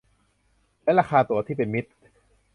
[0.83, 1.89] และราคาตั๋วที่เป็นมิตร